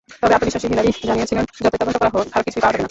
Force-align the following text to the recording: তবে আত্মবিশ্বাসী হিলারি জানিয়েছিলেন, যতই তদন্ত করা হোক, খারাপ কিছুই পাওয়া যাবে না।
তবে 0.21 0.33
আত্মবিশ্বাসী 0.37 0.67
হিলারি 0.71 0.89
জানিয়েছিলেন, 1.09 1.45
যতই 1.65 1.79
তদন্ত 1.81 1.97
করা 2.01 2.11
হোক, 2.13 2.25
খারাপ 2.33 2.45
কিছুই 2.47 2.61
পাওয়া 2.61 2.71
যাবে 2.73 2.77
না। 2.77 2.79